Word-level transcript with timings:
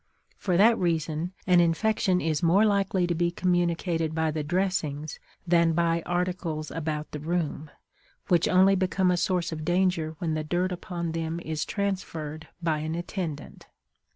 For 0.39 0.57
that 0.57 0.79
reason, 0.79 1.33
an 1.45 1.59
infection 1.59 2.21
is 2.21 2.41
more 2.41 2.65
likely 2.65 3.05
to 3.05 3.13
be 3.13 3.29
communicated 3.29 4.15
by 4.15 4.31
the 4.31 4.41
dressings 4.43 5.19
than 5.45 5.73
by 5.73 6.01
articles 6.07 6.71
about 6.71 7.11
the 7.11 7.19
room, 7.19 7.69
which 8.27 8.47
only 8.47 8.73
become 8.73 9.11
a 9.11 9.15
source 9.17 9.51
of 9.51 9.63
danger 9.63 10.15
when 10.17 10.33
the 10.33 10.43
dirt 10.43 10.71
upon 10.71 11.11
them 11.11 11.39
is 11.41 11.65
transferred 11.65 12.47
by 12.63 12.79
an 12.79 12.95
attendant. 12.95 13.67